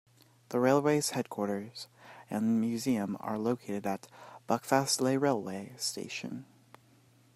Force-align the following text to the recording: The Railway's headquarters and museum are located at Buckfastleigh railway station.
The 0.49 0.59
Railway's 0.59 1.11
headquarters 1.11 1.85
and 2.27 2.59
museum 2.59 3.17
are 3.19 3.37
located 3.37 3.85
at 3.85 4.07
Buckfastleigh 4.49 5.21
railway 5.21 5.73
station. 5.77 6.45